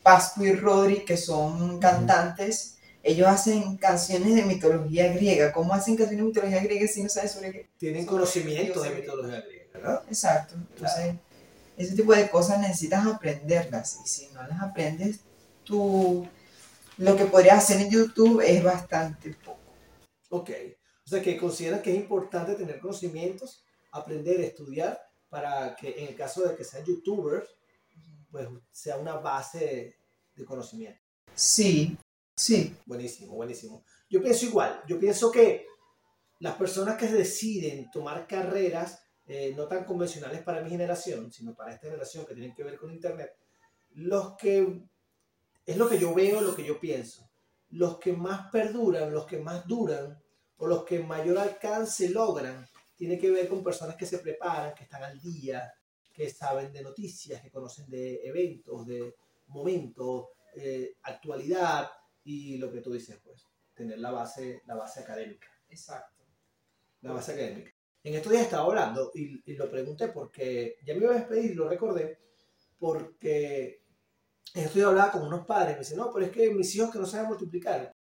Pascu 0.02 0.44
y 0.44 0.52
Rodri, 0.52 1.04
que 1.04 1.16
son 1.16 1.78
cantantes, 1.78 2.78
ellos 3.02 3.26
hacen 3.26 3.76
canciones 3.76 4.34
de 4.34 4.42
mitología 4.42 5.12
griega. 5.12 5.52
¿Cómo 5.52 5.74
hacen 5.74 5.96
canciones 5.96 6.24
de 6.24 6.28
mitología 6.28 6.62
griega 6.62 6.86
si 6.86 7.02
no 7.02 7.08
sabes 7.08 7.32
sobre 7.32 7.52
qué? 7.52 7.70
Tienen 7.78 8.04
Sobre 8.04 8.18
conocimiento 8.18 8.82
de 8.82 8.90
mitología 8.90 9.40
griega, 9.40 9.64
¿verdad? 9.74 10.02
Exacto. 10.08 10.54
Entonces, 10.54 11.14
ese 11.76 11.96
tipo 11.96 12.12
de 12.12 12.30
cosas 12.30 12.60
necesitas 12.60 13.06
aprenderlas. 13.06 13.98
Y 14.04 14.08
si 14.08 14.28
no 14.28 14.46
las 14.46 14.60
aprendes, 14.62 15.20
tú 15.64 16.28
lo 16.98 17.16
que 17.16 17.24
podrías 17.24 17.58
hacer 17.58 17.80
en 17.80 17.90
YouTube 17.90 18.40
es 18.40 18.62
bastante 18.62 19.34
poco. 19.44 19.58
Ok. 20.28 20.50
O 21.04 21.10
sea, 21.10 21.20
que 21.20 21.36
consideran 21.36 21.82
que 21.82 21.90
es 21.90 21.96
importante 21.96 22.54
tener 22.54 22.78
conocimientos, 22.78 23.64
aprender, 23.90 24.40
estudiar, 24.40 25.00
para 25.32 25.74
que 25.74 25.98
en 25.98 26.08
el 26.08 26.14
caso 26.14 26.46
de 26.46 26.54
que 26.54 26.62
sean 26.62 26.84
youtubers, 26.84 27.48
pues 28.30 28.46
sea 28.70 28.98
una 28.98 29.14
base 29.14 29.96
de 30.36 30.44
conocimiento. 30.44 31.00
Sí, 31.34 31.96
sí. 32.36 32.76
Buenísimo, 32.84 33.34
buenísimo. 33.34 33.82
Yo 34.10 34.20
pienso 34.20 34.44
igual. 34.44 34.82
Yo 34.86 35.00
pienso 35.00 35.30
que 35.30 35.66
las 36.40 36.56
personas 36.56 36.98
que 36.98 37.06
deciden 37.06 37.90
tomar 37.90 38.26
carreras 38.26 39.02
eh, 39.24 39.54
no 39.56 39.66
tan 39.68 39.84
convencionales 39.86 40.42
para 40.42 40.60
mi 40.60 40.68
generación, 40.68 41.32
sino 41.32 41.54
para 41.54 41.72
esta 41.72 41.86
generación 41.86 42.26
que 42.26 42.34
tienen 42.34 42.54
que 42.54 42.64
ver 42.64 42.76
con 42.76 42.92
Internet, 42.92 43.30
los 43.94 44.36
que, 44.36 44.82
es 45.64 45.76
lo 45.78 45.88
que 45.88 45.98
yo 45.98 46.12
veo, 46.12 46.42
lo 46.42 46.54
que 46.54 46.64
yo 46.64 46.78
pienso, 46.78 47.26
los 47.70 47.98
que 47.98 48.12
más 48.12 48.50
perduran, 48.52 49.14
los 49.14 49.24
que 49.24 49.38
más 49.38 49.66
duran, 49.66 50.22
o 50.58 50.66
los 50.66 50.84
que 50.84 50.98
mayor 50.98 51.38
alcance 51.38 52.10
logran, 52.10 52.68
tiene 53.02 53.18
que 53.18 53.32
ver 53.32 53.48
con 53.48 53.64
personas 53.64 53.96
que 53.96 54.06
se 54.06 54.20
preparan, 54.20 54.76
que 54.76 54.84
están 54.84 55.02
al 55.02 55.20
día, 55.20 55.74
que 56.12 56.30
saben 56.30 56.72
de 56.72 56.82
noticias, 56.82 57.42
que 57.42 57.50
conocen 57.50 57.90
de 57.90 58.20
eventos, 58.22 58.86
de 58.86 59.16
momentos, 59.48 60.28
eh, 60.54 60.98
actualidad 61.02 61.90
y 62.22 62.58
lo 62.58 62.70
que 62.70 62.80
tú 62.80 62.92
dices, 62.92 63.18
pues, 63.24 63.44
tener 63.74 63.98
la 63.98 64.12
base, 64.12 64.62
la 64.66 64.76
base 64.76 65.00
académica. 65.00 65.48
Exacto. 65.68 66.22
La 67.00 67.10
base 67.10 67.32
académica. 67.32 67.72
En 68.04 68.14
estos 68.14 68.30
días 68.30 68.44
estaba 68.44 68.66
hablando 68.66 69.10
y, 69.16 69.50
y 69.50 69.56
lo 69.56 69.68
pregunté 69.68 70.06
porque 70.06 70.76
ya 70.86 70.94
me 70.94 71.00
iba 71.00 71.10
a 71.10 71.18
despedir, 71.18 71.56
lo 71.56 71.68
recordé, 71.68 72.20
porque 72.78 73.82
en 74.54 74.60
estos 74.60 74.76
días 74.76 74.86
hablaba 74.86 75.10
con 75.10 75.22
unos 75.22 75.44
padres, 75.44 75.74
me 75.74 75.80
dicen, 75.80 75.98
no, 75.98 76.12
pero 76.12 76.26
es 76.26 76.30
que 76.30 76.54
mis 76.54 76.72
hijos 76.76 76.92
que 76.92 77.00
no 77.00 77.06
saben 77.06 77.26
multiplicar. 77.26 77.96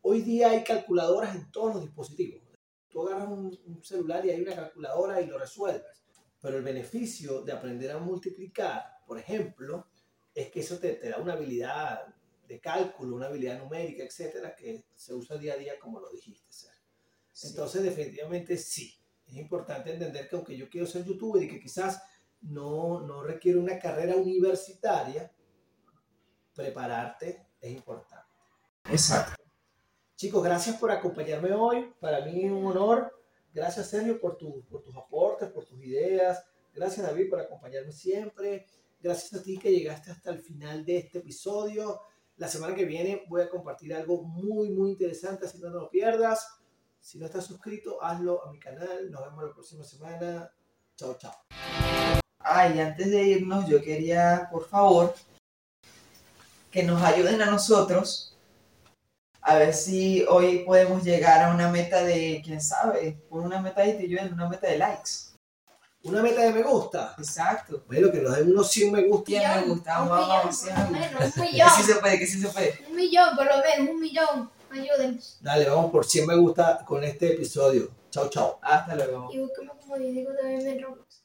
Hoy 0.00 0.22
día 0.22 0.50
hay 0.50 0.62
calculadoras 0.62 1.34
en 1.34 1.50
todos 1.50 1.74
los 1.74 1.82
dispositivos. 1.82 2.47
Tú 2.88 3.06
agarras 3.06 3.28
un, 3.28 3.58
un 3.66 3.84
celular 3.84 4.24
y 4.24 4.30
hay 4.30 4.42
una 4.42 4.54
calculadora 4.54 5.20
y 5.20 5.26
lo 5.26 5.38
resuelves. 5.38 6.04
Pero 6.40 6.56
el 6.56 6.62
beneficio 6.62 7.42
de 7.42 7.52
aprender 7.52 7.90
a 7.90 7.98
multiplicar, 7.98 8.98
por 9.06 9.18
ejemplo, 9.18 9.88
es 10.34 10.50
que 10.50 10.60
eso 10.60 10.78
te, 10.78 10.94
te 10.94 11.08
da 11.10 11.18
una 11.18 11.34
habilidad 11.34 12.14
de 12.46 12.60
cálculo, 12.60 13.16
una 13.16 13.26
habilidad 13.26 13.58
numérica, 13.58 14.02
etcétera, 14.02 14.54
que 14.54 14.86
se 14.94 15.14
usa 15.14 15.36
día 15.36 15.54
a 15.54 15.56
día 15.56 15.78
como 15.78 16.00
lo 16.00 16.10
dijiste. 16.10 16.48
Entonces, 17.44 17.82
definitivamente 17.82 18.56
sí. 18.56 18.94
Es 19.26 19.36
importante 19.36 19.92
entender 19.92 20.28
que 20.28 20.36
aunque 20.36 20.56
yo 20.56 20.68
quiero 20.70 20.86
ser 20.86 21.04
youtuber 21.04 21.42
y 21.42 21.48
que 21.48 21.60
quizás 21.60 22.02
no, 22.40 23.00
no 23.00 23.22
requiere 23.22 23.58
una 23.58 23.78
carrera 23.78 24.16
universitaria, 24.16 25.30
prepararte 26.54 27.48
es 27.60 27.72
importante. 27.72 28.26
Exacto. 28.90 29.47
Chicos, 30.18 30.42
gracias 30.42 30.74
por 30.78 30.90
acompañarme 30.90 31.52
hoy. 31.52 31.94
Para 32.00 32.24
mí 32.24 32.44
es 32.44 32.50
un 32.50 32.66
honor. 32.66 33.12
Gracias, 33.54 33.88
Sergio, 33.88 34.20
por, 34.20 34.36
tu- 34.36 34.64
por 34.64 34.82
tus 34.82 34.96
aportes, 34.96 35.48
por 35.48 35.64
tus 35.64 35.80
ideas. 35.80 36.44
Gracias, 36.74 37.06
David, 37.06 37.30
por 37.30 37.38
acompañarme 37.38 37.92
siempre. 37.92 38.66
Gracias 39.00 39.40
a 39.40 39.44
ti 39.44 39.56
que 39.58 39.70
llegaste 39.70 40.10
hasta 40.10 40.30
el 40.30 40.40
final 40.40 40.84
de 40.84 40.98
este 40.98 41.18
episodio. 41.18 42.00
La 42.36 42.48
semana 42.48 42.74
que 42.74 42.84
viene 42.84 43.22
voy 43.28 43.42
a 43.42 43.48
compartir 43.48 43.94
algo 43.94 44.22
muy, 44.24 44.70
muy 44.70 44.90
interesante, 44.90 45.46
así 45.46 45.58
no 45.58 45.68
te 45.70 45.78
lo 45.78 45.88
pierdas. 45.88 46.48
Si 47.00 47.16
no 47.16 47.26
estás 47.26 47.46
suscrito, 47.46 48.02
hazlo 48.02 48.44
a 48.44 48.50
mi 48.50 48.58
canal. 48.58 49.08
Nos 49.12 49.22
vemos 49.24 49.44
la 49.44 49.52
próxima 49.52 49.84
semana. 49.84 50.52
Chao, 50.96 51.16
chao. 51.16 51.32
Ay, 52.40 52.80
antes 52.80 53.08
de 53.08 53.22
irnos, 53.22 53.68
yo 53.68 53.80
quería, 53.80 54.48
por 54.50 54.66
favor, 54.68 55.14
que 56.72 56.82
nos 56.82 57.00
ayuden 57.04 57.40
a 57.40 57.46
nosotros 57.46 58.34
A 59.48 59.56
ver 59.56 59.72
si 59.72 60.26
hoy 60.28 60.58
podemos 60.58 61.02
llegar 61.02 61.42
a 61.42 61.54
una 61.54 61.70
meta 61.70 62.04
de, 62.04 62.42
quién 62.44 62.60
sabe, 62.60 63.18
por 63.30 63.40
una 63.40 63.62
meta 63.62 63.80
de 63.80 63.94
Tiyuel, 63.94 64.30
una 64.34 64.46
meta 64.46 64.66
de 64.68 64.76
likes. 64.76 65.10
Una 66.02 66.20
meta 66.20 66.42
de 66.42 66.52
me 66.52 66.62
gusta. 66.62 67.14
Exacto. 67.16 67.82
Bueno, 67.86 68.12
que 68.12 68.18
nos 68.20 68.36
den 68.36 68.50
unos 68.52 68.70
100 68.70 68.92
me 68.92 69.02
gusta. 69.04 69.30
100 69.30 69.42
me 69.54 69.62
gusta, 69.72 70.02
un 70.02 70.08
vamos, 70.10 70.26
millón, 70.26 70.38
vamos, 70.38 70.56
100 70.58 70.74
por 70.74 70.84
lo 70.84 70.90
me 70.90 70.98
menos, 71.00 71.22
gusta. 71.24 71.40
un 71.40 71.46
Que 71.46 71.52
millón. 71.52 71.68
sí 71.78 71.82
se 71.82 71.94
puede, 71.94 72.18
que 72.18 72.26
sí 72.26 72.40
se 72.42 72.48
puede. 72.48 72.78
Un 72.90 72.96
millón, 72.96 73.36
por 73.36 73.46
lo 73.46 73.52
menos, 73.56 73.88
un 73.94 74.00
millón. 74.00 74.50
Ayúdennos. 74.70 75.38
Dale, 75.40 75.64
vamos 75.70 75.90
por 75.92 76.04
100 76.04 76.26
me 76.26 76.36
gusta 76.36 76.84
con 76.84 77.02
este 77.02 77.32
episodio. 77.32 77.90
Chao, 78.10 78.28
chao. 78.28 78.58
Hasta 78.60 78.94
luego. 78.96 79.30
Y 79.32 79.38
búsqueme 79.38 79.70
como 79.80 79.96
yo 79.96 80.04
digo 80.10 80.30
también 80.38 80.66
en 80.66 80.82
Roblox. 80.82 81.22